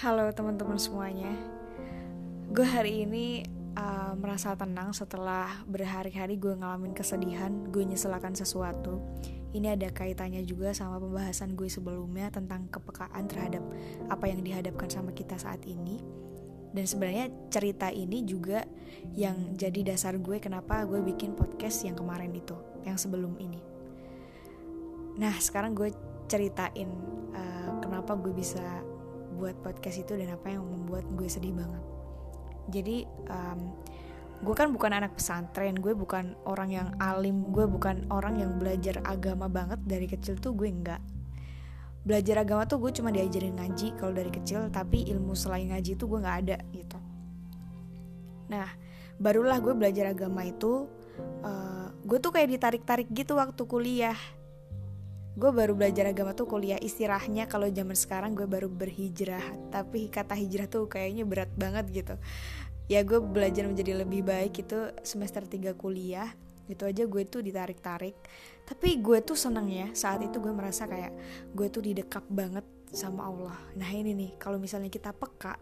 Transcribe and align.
Halo 0.00 0.32
teman-teman 0.32 0.80
semuanya. 0.80 1.28
Gue 2.48 2.64
hari 2.64 3.04
ini 3.04 3.44
uh, 3.76 4.16
merasa 4.16 4.56
tenang 4.56 4.96
setelah 4.96 5.60
berhari-hari 5.68 6.40
gue 6.40 6.56
ngalamin 6.56 6.96
kesedihan 6.96 7.68
Gue 7.68 7.84
nyeselakan 7.84 8.32
sesuatu. 8.32 8.96
Ini 9.52 9.76
ada 9.76 9.92
kaitannya 9.92 10.40
juga 10.48 10.72
sama 10.72 10.96
pembahasan 10.96 11.52
gue 11.52 11.68
sebelumnya 11.68 12.32
Tentang 12.32 12.72
kepekaan 12.72 13.28
terhadap 13.28 13.60
apa 14.08 14.24
yang 14.24 14.40
dihadapkan 14.40 14.88
sama 14.88 15.12
kita 15.12 15.36
saat 15.36 15.60
ini. 15.68 16.00
Dan 16.72 16.88
sebenarnya 16.88 17.28
cerita 17.52 17.92
ini 17.92 18.24
juga 18.24 18.64
yang 19.12 19.52
jadi 19.52 19.92
dasar 19.92 20.16
gue 20.16 20.40
kenapa 20.40 20.80
gue 20.88 21.04
bikin 21.12 21.36
podcast 21.36 21.84
yang 21.84 21.92
kemarin 21.92 22.32
itu 22.32 22.56
Yang 22.88 23.04
sebelum 23.04 23.36
ini. 23.36 23.60
Nah 25.20 25.36
sekarang 25.36 25.76
gue 25.76 25.92
ceritain 26.24 26.88
uh, 27.36 27.84
kenapa 27.84 28.16
gue 28.16 28.32
bisa 28.32 28.80
buat 29.40 29.56
podcast 29.64 30.04
itu 30.04 30.12
dan 30.20 30.36
apa 30.36 30.52
yang 30.52 30.62
membuat 30.62 31.08
gue 31.16 31.24
sedih 31.26 31.56
banget. 31.56 31.82
Jadi 32.68 32.96
um, 33.32 33.72
gue 34.40 34.54
kan 34.56 34.72
bukan 34.72 34.92
anak 34.92 35.16
pesantren 35.16 35.76
gue 35.76 35.92
bukan 35.92 36.32
orang 36.48 36.72
yang 36.72 36.88
alim 37.00 37.48
gue 37.52 37.64
bukan 37.68 38.08
orang 38.08 38.40
yang 38.40 38.56
belajar 38.56 39.00
agama 39.04 39.48
banget 39.48 39.80
dari 39.84 40.04
kecil 40.04 40.36
tuh 40.36 40.52
gue 40.52 40.68
enggak. 40.68 41.00
Belajar 42.04 42.44
agama 42.44 42.64
tuh 42.64 42.80
gue 42.80 42.92
cuma 42.96 43.12
diajarin 43.12 43.56
ngaji 43.56 43.96
kalau 44.00 44.12
dari 44.16 44.32
kecil 44.32 44.68
tapi 44.72 45.04
ilmu 45.08 45.36
selain 45.36 45.72
ngaji 45.72 45.96
tuh 45.96 46.06
gue 46.08 46.18
nggak 46.20 46.38
ada 46.46 46.56
gitu. 46.72 46.98
Nah 48.48 48.68
barulah 49.20 49.60
gue 49.60 49.76
belajar 49.76 50.12
agama 50.12 50.44
itu 50.48 50.88
uh, 51.44 51.88
gue 52.04 52.18
tuh 52.20 52.32
kayak 52.32 52.48
ditarik-tarik 52.56 53.08
gitu 53.12 53.36
waktu 53.36 53.62
kuliah 53.68 54.16
gue 55.40 55.48
baru 55.56 55.72
belajar 55.72 56.12
agama 56.12 56.36
tuh 56.36 56.44
kuliah 56.44 56.76
istilahnya. 56.76 57.48
Kalau 57.48 57.64
zaman 57.72 57.96
sekarang 57.96 58.36
gue 58.36 58.44
baru 58.44 58.68
berhijrah. 58.68 59.72
Tapi 59.72 60.12
kata 60.12 60.36
hijrah 60.36 60.68
tuh 60.68 60.84
kayaknya 60.84 61.24
berat 61.24 61.48
banget 61.56 61.88
gitu. 61.88 62.14
Ya 62.92 63.00
gue 63.00 63.16
belajar 63.24 63.64
menjadi 63.64 64.04
lebih 64.04 64.20
baik 64.20 64.68
itu 64.68 64.92
semester 65.00 65.48
3 65.48 65.72
kuliah. 65.80 66.28
Itu 66.68 66.84
aja 66.84 67.08
gue 67.08 67.22
tuh 67.24 67.40
ditarik-tarik. 67.40 68.20
Tapi 68.68 69.00
gue 69.00 69.24
tuh 69.24 69.34
seneng 69.34 69.72
ya 69.72 69.88
saat 69.96 70.20
itu 70.20 70.36
gue 70.44 70.52
merasa 70.52 70.84
kayak 70.84 71.16
gue 71.56 71.66
tuh 71.72 71.88
didekap 71.88 72.28
banget 72.28 72.68
sama 72.92 73.24
Allah. 73.24 73.56
Nah 73.80 73.88
ini 73.88 74.12
nih 74.12 74.36
kalau 74.36 74.60
misalnya 74.60 74.92
kita 74.92 75.16
peka 75.16 75.56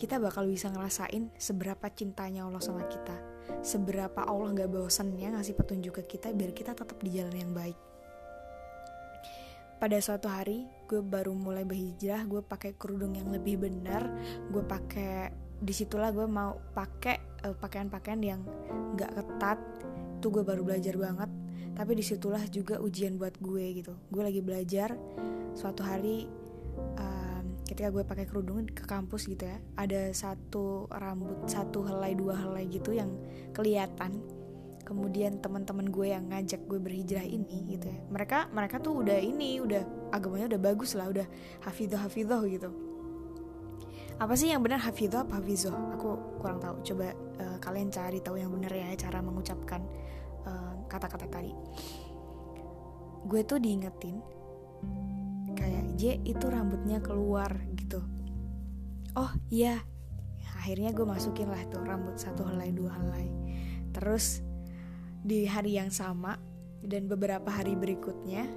kita 0.00 0.16
bakal 0.16 0.48
bisa 0.48 0.72
ngerasain 0.72 1.28
seberapa 1.36 1.92
cintanya 1.92 2.48
Allah 2.48 2.64
sama 2.64 2.88
kita. 2.88 3.20
Seberapa 3.60 4.24
Allah 4.24 4.54
gak 4.56 4.70
bosannya 4.72 5.36
ngasih 5.36 5.58
petunjuk 5.58 6.00
ke 6.00 6.16
kita 6.16 6.32
biar 6.32 6.56
kita 6.56 6.72
tetap 6.72 6.96
di 7.02 7.10
jalan 7.12 7.34
yang 7.34 7.52
baik 7.52 7.89
pada 9.80 9.96
suatu 9.98 10.28
hari 10.28 10.68
gue 10.86 11.00
baru 11.00 11.32
mulai 11.32 11.64
berhijrah 11.64 12.28
gue 12.28 12.44
pakai 12.44 12.76
kerudung 12.76 13.16
yang 13.16 13.32
lebih 13.32 13.64
benar 13.64 14.04
gue 14.52 14.60
pakai 14.60 15.32
di 15.60 15.72
situlah 15.72 16.12
gue 16.12 16.28
mau 16.28 16.56
pakai 16.76 17.44
uh, 17.48 17.56
pakaian-pakaian 17.56 18.20
yang 18.20 18.40
nggak 18.96 19.12
ketat 19.16 19.58
itu 20.20 20.28
gue 20.28 20.44
baru 20.44 20.60
belajar 20.60 21.00
banget. 21.00 21.32
Tapi 21.72 21.96
di 21.96 22.04
situlah 22.04 22.44
juga 22.52 22.76
ujian 22.76 23.16
buat 23.16 23.40
gue 23.40 23.64
gitu. 23.80 23.96
Gue 24.12 24.20
lagi 24.20 24.44
belajar 24.44 24.92
suatu 25.56 25.80
hari 25.80 26.28
um, 27.00 27.56
ketika 27.64 27.88
gue 27.88 28.04
pakai 28.04 28.28
kerudung 28.28 28.68
ke 28.68 28.84
kampus 28.84 29.26
gitu 29.26 29.48
ya 29.48 29.58
ada 29.74 30.14
satu 30.14 30.86
rambut 30.90 31.48
satu 31.50 31.82
helai 31.86 32.14
dua 32.14 32.38
helai 32.38 32.70
gitu 32.70 32.94
yang 32.94 33.10
kelihatan 33.50 34.22
kemudian 34.90 35.38
teman-teman 35.38 35.86
gue 35.86 36.10
yang 36.10 36.26
ngajak 36.34 36.66
gue 36.66 36.82
berhijrah 36.82 37.22
ini 37.22 37.78
gitu 37.78 37.86
ya. 37.86 37.98
Mereka 38.10 38.50
mereka 38.50 38.82
tuh 38.82 39.06
udah 39.06 39.22
ini 39.22 39.62
udah 39.62 40.10
agamanya 40.10 40.50
udah 40.50 40.60
bagus 40.66 40.98
lah 40.98 41.06
udah 41.06 41.30
hafidoh 41.62 42.02
hafidoh 42.02 42.42
gitu. 42.50 42.74
Apa 44.18 44.34
sih 44.34 44.50
yang 44.50 44.66
benar 44.66 44.82
hafidoh 44.82 45.22
apa 45.22 45.38
hafizoh 45.38 45.70
aku 45.94 46.42
kurang 46.42 46.58
tahu. 46.58 46.82
Coba 46.82 47.14
uh, 47.14 47.58
kalian 47.62 47.94
cari 47.94 48.18
tahu 48.18 48.42
yang 48.42 48.50
benar 48.50 48.74
ya 48.74 48.90
cara 48.98 49.22
mengucapkan 49.22 49.78
eh, 50.42 50.72
kata-kata 50.90 51.30
uh, 51.30 51.32
tadi. 51.38 51.52
Gue 53.30 53.46
tuh 53.46 53.62
diingetin 53.62 54.18
kayak 55.54 55.86
J 55.94 56.18
itu 56.26 56.46
rambutnya 56.50 56.98
keluar 56.98 57.62
gitu. 57.78 58.02
Oh 59.14 59.30
iya. 59.54 59.86
Akhirnya 60.58 60.90
gue 60.90 61.06
masukin 61.06 61.46
lah 61.46 61.62
tuh 61.70 61.78
rambut 61.86 62.18
satu 62.18 62.42
helai 62.42 62.74
dua 62.74 62.90
helai. 62.98 63.30
Terus 63.94 64.49
di 65.20 65.44
hari 65.44 65.76
yang 65.76 65.92
sama 65.92 66.36
dan 66.80 67.06
beberapa 67.06 67.52
hari 67.52 67.76
berikutnya 67.76 68.48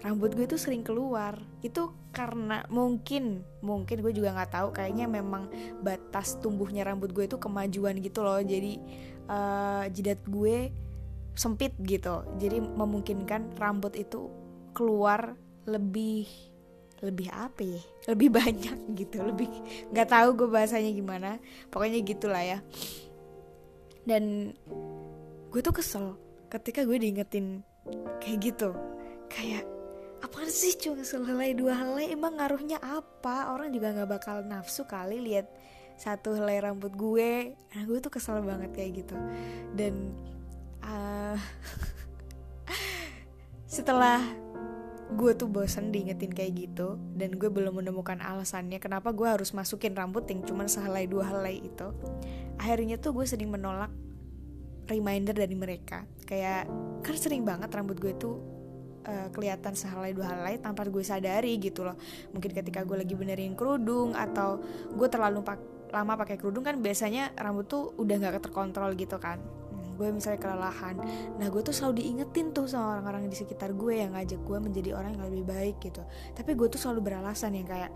rambut 0.00 0.32
gue 0.32 0.48
tuh 0.48 0.60
sering 0.60 0.80
keluar. 0.80 1.36
Itu 1.60 1.92
karena 2.10 2.64
mungkin 2.72 3.44
mungkin 3.60 4.00
gue 4.00 4.12
juga 4.16 4.34
nggak 4.34 4.52
tahu 4.52 4.68
kayaknya 4.74 5.06
memang 5.06 5.48
batas 5.84 6.40
tumbuhnya 6.40 6.88
rambut 6.88 7.12
gue 7.12 7.28
itu 7.28 7.36
kemajuan 7.36 8.00
gitu 8.00 8.24
loh. 8.24 8.40
Jadi 8.40 8.80
uh, 9.28 9.84
jidat 9.92 10.20
gue 10.26 10.72
sempit 11.36 11.76
gitu. 11.84 12.24
Jadi 12.40 12.58
memungkinkan 12.64 13.60
rambut 13.60 13.94
itu 13.96 14.32
keluar 14.72 15.36
lebih 15.68 16.26
lebih 17.00 17.28
apa 17.32 17.60
ya? 17.60 17.82
Lebih 18.12 18.28
banyak 18.40 18.76
gitu. 18.96 19.20
Lebih 19.20 19.48
nggak 19.92 20.08
tahu 20.08 20.28
gue 20.36 20.48
bahasanya 20.48 20.90
gimana. 20.96 21.36
Pokoknya 21.68 22.00
gitulah 22.00 22.40
ya. 22.40 22.58
Dan 24.00 24.56
gue 25.50 25.60
tuh 25.60 25.74
kesel 25.74 26.14
ketika 26.46 26.86
gue 26.86 26.98
diingetin 26.98 27.66
kayak 28.22 28.38
gitu. 28.40 28.70
Kayak 29.30 29.66
apa 30.20 30.46
sih 30.46 30.78
cuma 30.78 31.02
sehelai 31.02 31.58
dua 31.58 31.74
helai 31.74 32.14
emang 32.14 32.38
ngaruhnya 32.38 32.78
apa? 32.78 33.50
Orang 33.50 33.74
juga 33.74 33.90
nggak 33.90 34.10
bakal 34.10 34.36
nafsu 34.46 34.86
kali 34.86 35.18
lihat 35.18 35.50
satu 35.98 36.38
helai 36.38 36.62
rambut 36.62 36.94
gue. 36.94 37.58
Nah 37.74 37.82
gue 37.82 37.98
tuh 37.98 38.14
kesel 38.14 38.46
banget 38.46 38.70
kayak 38.70 39.04
gitu. 39.04 39.18
Dan 39.74 40.14
uh, 40.86 41.36
setelah 43.74 44.22
gue 45.10 45.34
tuh 45.34 45.50
bosan 45.50 45.90
diingetin 45.90 46.30
kayak 46.30 46.54
gitu 46.54 46.94
dan 47.18 47.34
gue 47.34 47.50
belum 47.50 47.82
menemukan 47.82 48.22
alasannya 48.22 48.78
kenapa 48.78 49.10
gue 49.10 49.26
harus 49.26 49.50
masukin 49.50 49.98
rambut 49.98 50.22
yang 50.30 50.46
cuma 50.46 50.70
sehelai 50.70 51.10
dua 51.10 51.26
helai 51.26 51.58
itu 51.58 51.90
akhirnya 52.62 52.94
tuh 52.94 53.18
gue 53.18 53.26
sering 53.26 53.50
menolak 53.50 53.90
reminder 54.90 55.32
dari 55.32 55.54
mereka. 55.54 56.02
Kayak 56.26 56.66
kan 57.00 57.14
sering 57.14 57.46
banget 57.46 57.70
rambut 57.70 57.96
gue 57.96 58.12
tuh 58.18 58.36
uh, 59.06 59.28
kelihatan 59.30 59.72
sehelai 59.78 60.12
dua 60.12 60.26
helai 60.34 60.58
tanpa 60.58 60.84
gue 60.86 61.04
sadari 61.04 61.56
gitu 61.62 61.86
loh. 61.86 61.96
Mungkin 62.34 62.50
ketika 62.50 62.82
gue 62.82 63.00
lagi 63.00 63.14
benerin 63.14 63.54
kerudung 63.54 64.18
atau 64.18 64.58
gue 64.90 65.08
terlalu 65.08 65.46
pak 65.46 65.58
lama 65.90 66.14
pakai 66.14 66.38
kerudung 66.38 66.62
kan 66.62 66.78
biasanya 66.78 67.34
rambut 67.34 67.66
tuh 67.66 67.90
udah 67.98 68.14
nggak 68.18 68.50
terkontrol 68.50 68.94
gitu 68.94 69.18
kan. 69.18 69.42
Hmm, 69.42 69.98
gue 69.98 70.08
misalnya 70.10 70.38
kelelahan. 70.38 70.96
Nah 71.38 71.46
gue 71.50 71.62
tuh 71.62 71.74
selalu 71.74 72.02
diingetin 72.02 72.54
tuh 72.54 72.70
sama 72.70 72.98
orang-orang 72.98 73.26
di 73.26 73.36
sekitar 73.38 73.74
gue 73.74 73.98
yang 73.98 74.14
ngajak 74.14 74.38
gue 74.42 74.58
menjadi 74.58 74.90
orang 74.94 75.18
yang 75.18 75.24
lebih 75.26 75.44
baik 75.46 75.76
gitu. 75.82 76.02
Tapi 76.34 76.50
gue 76.54 76.66
tuh 76.70 76.78
selalu 76.78 77.10
beralasan 77.10 77.58
yang 77.58 77.66
kayak 77.66 77.90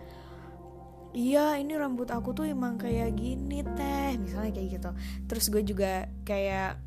iya 1.15 1.55
ini 1.55 1.73
rambut 1.79 2.11
aku 2.11 2.35
tuh 2.35 2.45
emang 2.45 2.75
kayak 2.75 3.15
gini 3.15 3.63
teh. 3.63 4.19
Misalnya 4.19 4.51
kayak 4.51 4.69
gitu. 4.77 4.91
Terus 5.31 5.45
gue 5.47 5.63
juga 5.63 6.11
kayak 6.27 6.77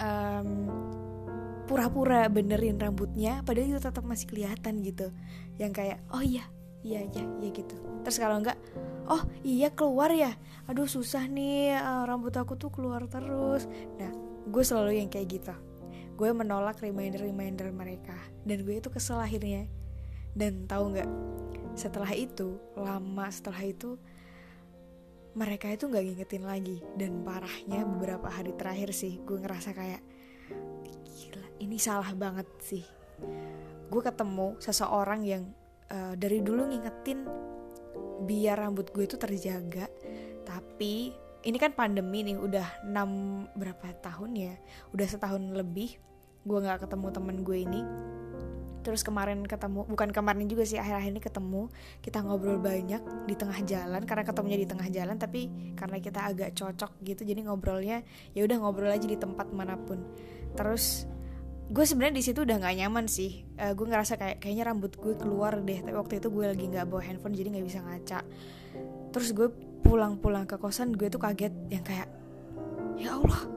um, 0.00 0.72
pura-pura 1.68 2.30
benerin 2.32 2.78
rambutnya 2.78 3.42
padahal 3.44 3.76
itu 3.76 3.80
tetap 3.84 4.02
masih 4.08 4.26
kelihatan 4.26 4.80
gitu. 4.80 5.12
Yang 5.60 5.72
kayak 5.76 5.98
oh 6.16 6.24
iya 6.24 6.48
iya 6.80 7.04
iya 7.04 7.24
iya 7.44 7.50
gitu. 7.52 7.76
Terus 8.02 8.16
kalau 8.16 8.40
enggak 8.40 8.56
oh 9.06 9.22
iya 9.44 9.68
keluar 9.68 10.08
ya? 10.10 10.32
Aduh 10.66 10.88
susah 10.88 11.28
nih 11.28 11.76
uh, 11.76 12.08
rambut 12.08 12.32
aku 12.34 12.56
tuh 12.56 12.72
keluar 12.72 13.04
terus. 13.06 13.68
Nah 14.00 14.10
gue 14.48 14.62
selalu 14.64 15.04
yang 15.04 15.12
kayak 15.12 15.28
gitu. 15.28 15.54
Gue 16.16 16.32
menolak 16.32 16.80
reminder-reminder 16.80 17.68
mereka. 17.76 18.16
Dan 18.48 18.64
gue 18.64 18.80
itu 18.80 18.88
kesel 18.88 19.20
akhirnya. 19.20 19.68
Dan 20.32 20.64
tahu 20.64 20.96
nggak 20.96 21.10
setelah 21.76 22.10
itu 22.16 22.56
lama 22.74 23.28
setelah 23.28 23.62
itu 23.62 24.00
mereka 25.36 25.68
itu 25.68 25.86
nggak 25.86 26.04
ngingetin 26.04 26.44
lagi. 26.48 26.80
Dan 26.96 27.20
parahnya 27.22 27.84
beberapa 27.84 28.32
hari 28.32 28.56
terakhir 28.56 28.96
sih 28.96 29.20
gue 29.20 29.36
ngerasa 29.36 29.76
kayak 29.76 30.02
gila 31.04 31.48
ini 31.60 31.76
salah 31.76 32.10
banget 32.16 32.48
sih. 32.64 32.84
Gue 33.92 34.02
ketemu 34.02 34.56
seseorang 34.58 35.22
yang 35.22 35.44
uh, 35.92 36.14
dari 36.16 36.42
dulu 36.42 36.66
ngingetin 36.66 37.28
biar 38.24 38.56
rambut 38.58 38.90
gue 38.90 39.04
itu 39.04 39.20
terjaga 39.20 39.86
tapi 40.46 41.12
ini 41.46 41.56
kan 41.60 41.76
pandemi 41.76 42.24
nih 42.24 42.38
udah 42.40 42.88
6 42.88 43.60
berapa 43.60 43.86
tahun 44.00 44.30
ya 44.34 44.54
udah 44.96 45.06
setahun 45.06 45.42
lebih 45.52 46.00
gue 46.46 46.58
nggak 46.58 46.86
ketemu 46.86 47.06
temen 47.12 47.36
gue 47.44 47.58
ini 47.60 47.82
terus 48.86 49.02
kemarin 49.02 49.42
ketemu 49.42 49.82
bukan 49.90 50.14
kemarin 50.14 50.46
juga 50.46 50.62
sih 50.62 50.78
akhir-akhir 50.78 51.10
ini 51.10 51.18
ketemu. 51.18 51.62
Kita 51.98 52.22
ngobrol 52.22 52.62
banyak 52.62 53.26
di 53.26 53.34
tengah 53.34 53.58
jalan 53.66 54.06
karena 54.06 54.22
ketemunya 54.22 54.58
di 54.62 54.68
tengah 54.70 54.86
jalan 54.86 55.18
tapi 55.18 55.50
karena 55.74 55.98
kita 55.98 56.22
agak 56.22 56.54
cocok 56.54 57.02
gitu 57.02 57.26
jadi 57.26 57.50
ngobrolnya 57.50 58.06
ya 58.38 58.46
udah 58.46 58.62
ngobrol 58.62 58.94
aja 58.94 59.02
di 59.02 59.18
tempat 59.18 59.50
mana 59.50 59.74
pun. 59.74 60.06
Terus 60.54 61.10
gue 61.66 61.82
sebenarnya 61.82 62.14
di 62.14 62.22
situ 62.22 62.46
udah 62.46 62.62
nggak 62.62 62.86
nyaman 62.86 63.10
sih. 63.10 63.42
Uh, 63.58 63.74
gue 63.74 63.86
ngerasa 63.90 64.14
kayak 64.14 64.38
kayaknya 64.38 64.70
rambut 64.70 64.94
gue 64.94 65.18
keluar 65.18 65.58
deh 65.58 65.82
tapi 65.82 65.98
waktu 65.98 66.22
itu 66.22 66.30
gue 66.30 66.46
lagi 66.46 66.64
nggak 66.70 66.86
bawa 66.86 67.02
handphone 67.02 67.34
jadi 67.34 67.58
nggak 67.58 67.66
bisa 67.66 67.82
ngaca. 67.82 68.22
Terus 69.10 69.28
gue 69.34 69.50
pulang-pulang 69.82 70.46
ke 70.46 70.54
kosan 70.62 70.94
gue 70.94 71.10
tuh 71.10 71.18
kaget 71.18 71.50
yang 71.74 71.82
kayak 71.82 72.06
ya 72.94 73.18
Allah 73.18 73.55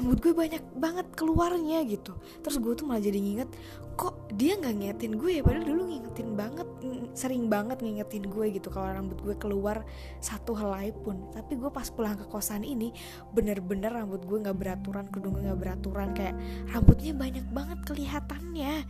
rambut 0.00 0.16
gue 0.24 0.32
banyak 0.32 0.64
banget 0.80 1.12
keluarnya 1.12 1.84
gitu. 1.84 2.16
Terus 2.40 2.56
gue 2.56 2.72
tuh 2.72 2.88
malah 2.88 3.04
jadi 3.04 3.20
nginget 3.20 3.52
kok 4.00 4.16
dia 4.32 4.56
nggak 4.56 4.80
ngingetin 4.80 5.12
gue 5.20 5.30
ya? 5.36 5.42
Padahal 5.44 5.68
dulu 5.68 5.82
ngingetin 5.92 6.28
banget 6.40 6.68
sering 7.12 7.52
banget 7.52 7.84
ngingetin 7.84 8.24
gue 8.24 8.48
gitu 8.56 8.72
kalau 8.72 8.88
rambut 8.96 9.20
gue 9.20 9.36
keluar 9.36 9.84
satu 10.24 10.56
helai 10.56 10.88
pun. 10.96 11.28
Tapi 11.36 11.60
gue 11.60 11.68
pas 11.68 11.84
pulang 11.92 12.16
ke 12.16 12.24
kosan 12.32 12.64
ini 12.64 12.96
bener-bener 13.36 13.92
rambut 13.92 14.24
gue 14.24 14.40
nggak 14.40 14.56
beraturan 14.56 15.04
kerudung 15.12 15.36
gue 15.36 15.52
nggak 15.52 15.60
beraturan 15.60 16.16
kayak 16.16 16.32
rambutnya 16.72 17.12
banyak 17.12 17.44
banget 17.52 17.78
kelihatannya. 17.84 18.88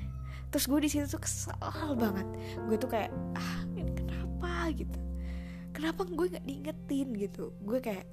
Terus 0.54 0.64
gue 0.70 0.78
di 0.78 0.88
situ 0.94 1.10
tuh 1.10 1.22
kesel 1.26 1.90
banget. 1.98 2.30
Gue 2.70 2.78
tuh 2.78 2.86
kayak 2.86 3.10
ah 3.34 3.66
ini 3.74 3.90
kenapa? 3.98 4.70
Gitu. 4.70 4.98
Kenapa 5.74 6.06
gue 6.06 6.26
nggak 6.38 6.46
diingetin? 6.46 7.08
Gitu. 7.18 7.50
Gue 7.66 7.82
kayak 7.82 8.06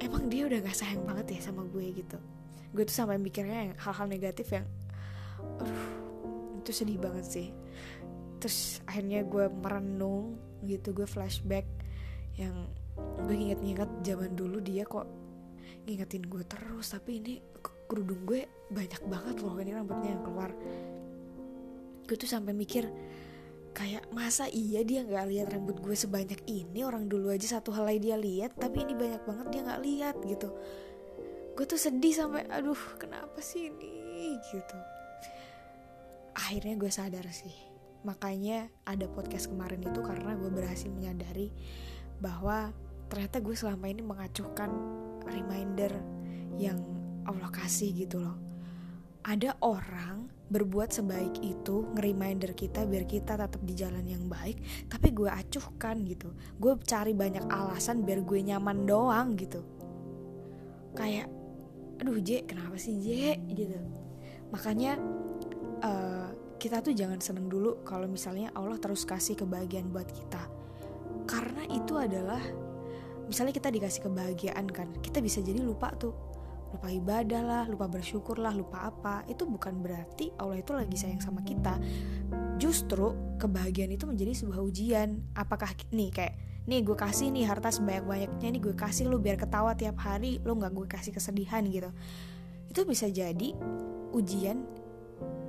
emang 0.00 0.26
dia 0.32 0.48
udah 0.48 0.58
gak 0.64 0.76
sayang 0.76 1.04
banget 1.04 1.38
ya 1.38 1.52
sama 1.52 1.62
gue 1.68 1.84
gitu. 1.92 2.18
Gue 2.72 2.84
tuh 2.88 2.96
sampai 2.96 3.20
mikirnya 3.20 3.70
yang 3.70 3.76
hal-hal 3.78 4.06
negatif 4.08 4.48
yang 4.50 4.66
aduh 5.60 5.86
itu 6.60 6.70
sedih 6.72 6.98
banget 6.98 7.26
sih. 7.28 7.48
Terus 8.40 8.80
akhirnya 8.88 9.20
gue 9.22 9.46
merenung 9.52 10.40
gitu 10.64 10.96
gue 10.96 11.04
flashback 11.04 11.68
yang 12.36 12.68
gue 13.24 13.36
inget-inget 13.36 13.88
zaman 14.04 14.32
dulu 14.36 14.60
dia 14.60 14.84
kok 14.84 15.08
ngingetin 15.88 16.24
gue 16.28 16.44
terus 16.44 16.92
tapi 16.92 17.20
ini 17.20 17.40
kerudung 17.88 18.22
gue 18.28 18.44
banyak 18.68 19.02
banget 19.08 19.36
loh 19.40 19.56
ini 19.60 19.72
rambutnya 19.76 20.16
yang 20.16 20.22
keluar. 20.24 20.50
Gue 22.06 22.16
tuh 22.16 22.30
sampai 22.30 22.56
mikir 22.56 22.88
kayak 23.70 24.10
masa 24.10 24.50
iya 24.50 24.82
dia 24.82 25.06
nggak 25.06 25.26
lihat 25.30 25.46
rambut 25.54 25.78
gue 25.78 25.94
sebanyak 25.94 26.40
ini? 26.50 26.82
Orang 26.82 27.06
dulu 27.06 27.30
aja 27.30 27.58
satu 27.58 27.70
helai 27.70 28.02
dia 28.02 28.18
lihat 28.18 28.58
tapi 28.58 28.82
ini 28.82 28.94
banyak 28.94 29.22
banget 29.24 29.46
dia 29.54 29.60
nggak 29.66 29.82
lihat 29.82 30.16
gitu. 30.26 30.48
Gue 31.54 31.66
tuh 31.66 31.80
sedih 31.80 32.14
sampai 32.14 32.46
aduh 32.50 32.78
kenapa 32.98 33.38
sih 33.38 33.70
ini? 33.70 34.38
Gitu. 34.50 34.78
Akhirnya 36.34 36.74
gue 36.78 36.90
sadar 36.90 37.26
sih. 37.30 37.54
Makanya 38.02 38.72
ada 38.88 39.06
podcast 39.06 39.52
kemarin 39.52 39.84
itu 39.84 40.00
karena 40.00 40.32
gue 40.34 40.50
berhasil 40.50 40.88
menyadari 40.88 41.52
bahwa 42.18 42.72
ternyata 43.12 43.38
gue 43.42 43.56
selama 43.56 43.86
ini 43.90 44.02
mengacuhkan 44.02 44.70
reminder 45.28 45.92
yang 46.56 46.80
Allah 47.28 47.52
kasih 47.52 47.92
gitu 47.92 48.18
loh 48.18 48.49
ada 49.24 49.52
orang 49.60 50.32
berbuat 50.50 50.90
sebaik 50.90 51.38
itu 51.46 51.86
nge-reminder 51.94 52.58
kita 52.58 52.82
biar 52.82 53.06
kita 53.06 53.38
tetap 53.38 53.62
di 53.62 53.74
jalan 53.78 54.02
yang 54.02 54.26
baik 54.26 54.58
tapi 54.90 55.14
gue 55.14 55.30
acuhkan 55.30 56.02
gitu. 56.02 56.34
Gue 56.58 56.74
cari 56.82 57.14
banyak 57.14 57.46
alasan 57.46 58.02
biar 58.02 58.26
gue 58.26 58.40
nyaman 58.42 58.88
doang 58.88 59.38
gitu. 59.38 59.62
Kayak 60.98 61.30
aduh 62.02 62.18
J 62.18 62.48
kenapa 62.48 62.74
sih 62.80 62.98
J? 62.98 63.38
gitu. 63.54 63.78
Makanya 64.50 64.98
uh, 65.86 66.28
kita 66.58 66.82
tuh 66.82 66.92
jangan 66.98 67.22
seneng 67.22 67.46
dulu 67.46 67.86
kalau 67.86 68.10
misalnya 68.10 68.50
Allah 68.58 68.76
terus 68.82 69.06
kasih 69.06 69.38
kebahagiaan 69.38 69.92
buat 69.94 70.10
kita. 70.10 70.42
Karena 71.30 71.62
itu 71.70 71.94
adalah 71.94 72.42
misalnya 73.30 73.54
kita 73.54 73.70
dikasih 73.70 74.10
kebahagiaan 74.10 74.66
kan 74.66 74.90
kita 74.98 75.22
bisa 75.22 75.38
jadi 75.38 75.62
lupa 75.62 75.94
tuh 75.94 76.10
lupa 76.70 76.88
ibadah 76.88 77.42
lah, 77.42 77.64
lupa 77.66 77.90
bersyukur 77.90 78.38
lah, 78.38 78.54
lupa 78.54 78.86
apa, 78.86 79.26
itu 79.26 79.42
bukan 79.42 79.82
berarti 79.82 80.30
Allah 80.38 80.62
itu 80.62 80.70
lagi 80.70 80.94
sayang 80.94 81.18
sama 81.18 81.42
kita. 81.42 81.76
Justru 82.62 83.36
kebahagiaan 83.42 83.90
itu 83.90 84.06
menjadi 84.06 84.32
sebuah 84.38 84.60
ujian. 84.62 85.22
Apakah 85.34 85.74
nih 85.90 86.10
kayak 86.14 86.34
nih 86.70 86.86
gue 86.86 86.94
kasih 86.94 87.34
nih 87.34 87.50
harta 87.50 87.74
sebanyak 87.74 88.06
banyaknya 88.06 88.48
nih 88.54 88.62
gue 88.62 88.74
kasih 88.78 89.10
lu 89.10 89.18
biar 89.18 89.34
ketawa 89.34 89.74
tiap 89.74 89.98
hari, 89.98 90.38
lu 90.46 90.54
nggak 90.54 90.70
gue 90.70 90.86
kasih 90.86 91.10
kesedihan 91.10 91.66
gitu. 91.66 91.90
Itu 92.70 92.86
bisa 92.86 93.10
jadi 93.10 93.54
ujian 94.14 94.62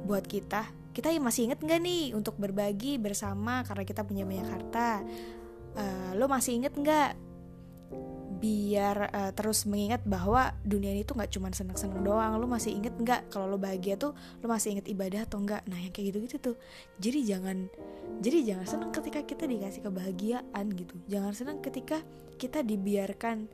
buat 0.09 0.25
kita. 0.25 0.65
Kita 0.91 1.13
masih 1.21 1.53
inget 1.53 1.61
nggak 1.61 1.81
nih 1.85 2.05
untuk 2.17 2.35
berbagi 2.41 2.97
bersama 2.97 3.61
karena 3.63 3.83
kita 3.85 4.01
punya 4.03 4.25
banyak 4.25 4.47
harta? 4.49 5.05
Uh, 5.71 6.11
lo 6.19 6.27
masih 6.27 6.59
inget 6.59 6.75
nggak 6.75 7.30
biar 8.41 9.13
uh, 9.13 9.31
terus 9.37 9.69
mengingat 9.69 10.01
bahwa 10.03 10.57
dunia 10.65 10.89
ini 10.91 11.05
tuh 11.05 11.13
nggak 11.13 11.31
cuma 11.31 11.53
seneng-seneng 11.53 12.01
doang. 12.01 12.41
Lo 12.41 12.49
masih 12.49 12.73
inget 12.73 12.97
nggak 12.97 13.29
kalau 13.29 13.45
lo 13.45 13.61
bahagia 13.61 13.95
tuh 13.95 14.17
lo 14.41 14.45
masih 14.49 14.73
inget 14.75 14.89
ibadah 14.89 15.29
atau 15.29 15.37
enggak 15.37 15.61
nah 15.69 15.77
yang 15.77 15.93
kayak 15.93 16.11
gitu-gitu 16.11 16.37
tuh. 16.41 16.55
Jadi 16.97 17.19
jangan 17.21 17.69
jadi 18.19 18.37
jangan 18.53 18.65
seneng 18.65 18.89
ketika 18.89 19.21
kita 19.21 19.43
dikasih 19.45 19.81
kebahagiaan 19.85 20.65
gitu. 20.73 20.95
Jangan 21.05 21.33
seneng 21.37 21.57
ketika 21.61 22.01
kita 22.41 22.65
dibiarkan 22.65 23.45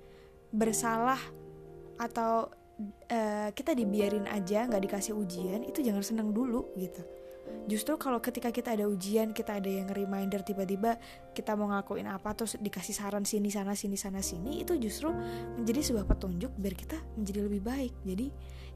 bersalah 0.56 1.19
atau 2.00 2.48
uh, 3.12 3.50
kita 3.51 3.74
dibiarin 3.74 4.30
aja 4.30 4.63
nggak 4.69 4.84
dikasih 4.88 5.13
ujian 5.18 5.66
itu 5.66 5.81
jangan 5.81 6.04
seneng 6.06 6.30
dulu 6.31 6.72
gitu 6.78 7.01
justru 7.68 8.00
kalau 8.00 8.24
ketika 8.24 8.48
kita 8.48 8.80
ada 8.80 8.88
ujian 8.88 9.36
kita 9.36 9.60
ada 9.60 9.68
yang 9.68 9.92
reminder 9.92 10.40
tiba-tiba 10.40 10.96
kita 11.36 11.52
mau 11.60 11.68
ngelakuin 11.68 12.08
apa 12.08 12.32
terus 12.32 12.56
dikasih 12.56 12.96
saran 12.96 13.28
sini 13.28 13.52
sana 13.52 13.76
sini 13.76 14.00
sana 14.00 14.24
sini 14.24 14.64
itu 14.64 14.80
justru 14.80 15.12
menjadi 15.60 15.92
sebuah 15.92 16.08
petunjuk 16.08 16.56
biar 16.56 16.76
kita 16.76 16.98
menjadi 17.20 17.40
lebih 17.44 17.62
baik. 17.68 17.94
Jadi 18.08 18.28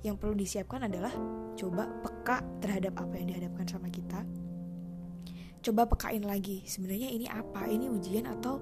yang 0.03 0.19
perlu 0.19 0.35
disiapkan 0.35 0.91
adalah 0.91 1.13
coba 1.55 1.87
peka 2.03 2.43
terhadap 2.59 2.99
apa 2.99 3.15
yang 3.15 3.31
dihadapkan 3.31 3.65
sama 3.65 3.87
kita. 3.87 4.27
Coba 5.61 5.87
pekain 5.87 6.25
lagi 6.25 6.65
sebenarnya 6.67 7.09
ini 7.15 7.29
apa? 7.31 7.69
Ini 7.69 7.87
ujian 7.87 8.27
atau 8.27 8.59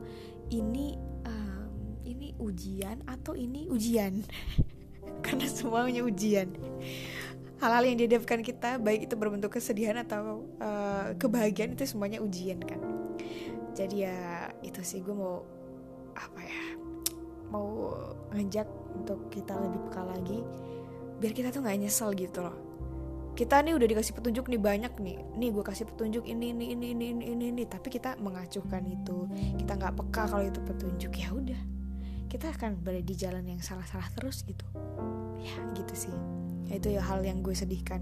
ini 0.53 0.93
um, 1.25 1.67
ini 2.05 2.37
ujian 2.37 3.01
atau 3.09 3.33
ini 3.33 3.65
ujian? 3.65 4.21
Karena 5.25 5.47
semuanya 5.49 6.05
ujian 6.05 6.53
hal-hal 7.59 7.83
yang 7.83 7.97
dihadapkan 7.99 8.39
kita 8.39 8.79
baik 8.79 9.11
itu 9.11 9.15
berbentuk 9.19 9.51
kesedihan 9.59 9.99
atau 9.99 10.47
uh, 10.63 11.11
kebahagiaan 11.19 11.75
itu 11.75 11.83
semuanya 11.83 12.23
ujian 12.23 12.59
kan? 12.63 12.79
Jadi 13.75 14.07
ya 14.07 14.47
itu 14.63 14.79
sih 14.83 15.03
gue 15.03 15.11
mau 15.11 15.43
apa 16.15 16.41
ya 16.43 16.63
mau 17.51 17.95
ngejak 18.35 18.67
untuk 18.95 19.31
kita 19.31 19.55
lebih 19.55 19.79
peka 19.89 20.03
lagi 20.03 20.39
biar 21.19 21.33
kita 21.35 21.49
tuh 21.51 21.63
nggak 21.63 21.77
nyesel 21.83 22.15
gitu 22.15 22.39
loh. 22.43 22.55
Kita 23.35 23.63
nih 23.63 23.71
udah 23.75 23.87
dikasih 23.87 24.15
petunjuk 24.19 24.51
nih 24.51 24.59
banyak 24.59 24.93
nih. 24.99 25.19
Nih 25.39 25.49
gue 25.51 25.63
kasih 25.63 25.87
petunjuk 25.87 26.27
ini 26.27 26.51
ini 26.51 26.75
ini 26.75 26.87
ini 26.91 27.05
ini 27.15 27.25
ini, 27.31 27.45
ini. 27.55 27.63
tapi 27.67 27.87
kita 27.87 28.19
mengacuhkan 28.19 28.83
itu. 28.87 29.27
Kita 29.59 29.79
nggak 29.79 29.95
peka 29.95 30.23
kalau 30.27 30.43
itu 30.43 30.59
petunjuk. 30.63 31.11
Ya 31.15 31.31
udah 31.31 31.61
kita 32.29 32.51
akan 32.55 32.77
berada 32.83 33.03
di 33.03 33.15
jalan 33.15 33.43
yang 33.47 33.59
salah-salah 33.63 34.07
terus 34.15 34.43
gitu. 34.43 34.63
Ya 35.39 35.55
gitu 35.75 35.95
sih 35.95 36.38
itu 36.69 36.93
ya 36.93 37.01
hal 37.01 37.25
yang 37.25 37.41
gue 37.41 37.53
sedihkan. 37.53 38.01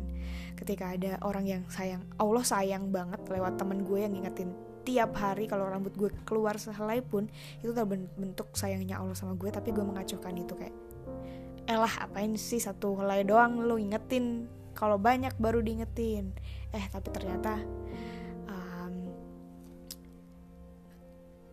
Ketika 0.60 0.94
ada 0.94 1.22
orang 1.24 1.46
yang 1.48 1.64
sayang 1.72 2.04
Allah 2.20 2.44
sayang 2.44 2.92
banget 2.92 3.24
lewat 3.28 3.56
temen 3.58 3.88
gue 3.88 4.04
yang 4.04 4.12
ngingetin 4.14 4.52
tiap 4.88 5.12
hari 5.20 5.52
kalau 5.52 5.68
rambut 5.68 5.92
gue 6.00 6.08
keluar 6.24 6.56
sehelai 6.56 7.04
pun 7.04 7.28
itu 7.60 7.76
terbentuk 7.76 8.56
sayangnya 8.56 8.96
Allah 8.96 9.20
sama 9.20 9.36
gue 9.36 9.52
tapi 9.52 9.76
gue 9.76 9.84
mengacuhkan 9.84 10.32
itu 10.32 10.56
kayak 10.56 10.72
elah 11.68 11.92
apain 12.00 12.32
sih 12.40 12.64
satu 12.64 12.96
helai 12.96 13.28
doang 13.28 13.60
lo 13.60 13.76
ingetin 13.76 14.48
kalau 14.72 14.96
banyak 14.96 15.34
baru 15.42 15.60
diingetin. 15.60 16.32
Eh 16.72 16.86
tapi 16.88 17.10
ternyata 17.12 17.60
um, 18.48 18.96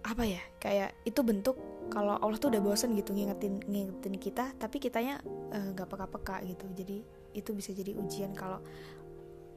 apa 0.06 0.22
ya 0.22 0.42
kayak 0.62 0.94
itu 1.08 1.20
bentuk 1.24 1.56
kalau 1.94 2.18
Allah 2.18 2.38
tuh 2.42 2.50
udah 2.50 2.58
bosen 2.58 2.90
gitu 2.98 3.14
ngingetin 3.14 3.62
ngingetin 3.70 4.14
kita 4.18 4.50
tapi 4.58 4.82
kitanya 4.82 5.22
eh, 5.54 5.70
nggak 5.70 5.86
uh, 5.86 5.90
peka-peka 5.94 6.42
gitu. 6.42 6.66
Jadi 6.74 6.96
itu 7.38 7.50
bisa 7.54 7.70
jadi 7.70 7.94
ujian 7.94 8.34
kalau 8.34 8.58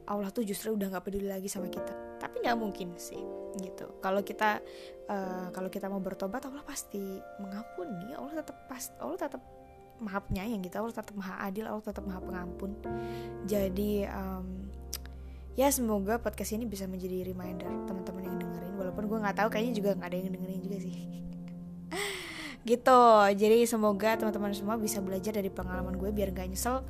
Allah 0.08 0.30
tuh 0.30 0.46
justru 0.46 0.72
udah 0.72 0.86
nggak 0.86 1.04
peduli 1.04 1.26
lagi 1.26 1.50
sama 1.50 1.66
kita. 1.66 1.90
Tapi 2.22 2.46
nggak 2.46 2.54
mungkin 2.54 2.94
sih 2.94 3.18
gitu. 3.58 3.98
Kalau 3.98 4.22
kita 4.22 4.62
uh, 5.10 5.50
kalau 5.50 5.66
kita 5.66 5.90
mau 5.90 5.98
bertobat 5.98 6.46
Allah 6.46 6.62
pasti 6.62 7.18
mengampuni. 7.42 8.14
Allah 8.14 8.38
tetap 8.38 8.70
pas 8.70 8.86
Allah 9.02 9.18
tetap 9.18 9.42
maha 9.98 10.22
penyayang 10.22 10.62
gitu. 10.62 10.78
Allah 10.78 10.94
tetap 10.94 11.14
maha 11.18 11.42
adil 11.42 11.66
Allah 11.66 11.82
tetap 11.82 12.06
maha 12.06 12.22
pengampun. 12.22 12.70
Jadi 13.50 14.06
um, 14.06 14.70
ya 15.58 15.66
semoga 15.74 16.22
podcast 16.22 16.54
ini 16.54 16.70
bisa 16.70 16.86
menjadi 16.86 17.26
reminder 17.26 17.66
teman-teman 17.90 18.30
yang 18.30 18.38
dengerin. 18.38 18.78
Walaupun 18.78 19.10
gue 19.10 19.18
nggak 19.26 19.36
tahu 19.42 19.48
kayaknya 19.50 19.74
juga 19.74 19.90
nggak 19.98 20.06
ada 20.06 20.18
yang 20.22 20.30
dengerin 20.38 20.62
juga 20.62 20.78
sih 20.78 21.07
gitu. 22.68 23.02
Jadi 23.32 23.64
semoga 23.64 24.20
teman-teman 24.20 24.52
semua 24.52 24.76
bisa 24.76 25.00
belajar 25.00 25.32
dari 25.32 25.48
pengalaman 25.48 25.96
gue 25.96 26.12
biar 26.12 26.36
gak 26.36 26.52
nyesel 26.52 26.84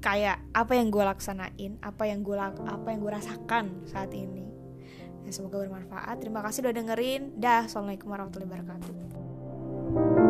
kayak 0.00 0.40
apa 0.54 0.78
yang 0.78 0.94
gue 0.94 1.02
laksanain 1.02 1.82
apa 1.82 2.06
yang 2.06 2.22
gue 2.22 2.38
apa 2.38 2.86
yang 2.88 3.00
gue 3.04 3.12
rasakan 3.12 3.84
saat 3.84 4.08
ini. 4.16 4.48
Dan 5.22 5.30
semoga 5.36 5.60
bermanfaat. 5.60 6.24
Terima 6.24 6.40
kasih 6.40 6.64
udah 6.64 6.72
dengerin. 6.72 7.36
Dah 7.36 7.68
assalamualaikum 7.68 8.08
warahmatullahi 8.08 8.48
wabarakatuh 8.48 10.27